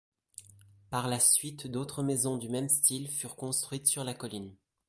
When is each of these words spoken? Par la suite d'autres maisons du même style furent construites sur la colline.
Par 0.89 1.07
la 1.07 1.19
suite 1.19 1.67
d'autres 1.67 2.01
maisons 2.01 2.37
du 2.39 2.49
même 2.49 2.69
style 2.69 3.07
furent 3.07 3.35
construites 3.35 3.85
sur 3.85 4.03
la 4.03 4.15
colline. 4.15 4.55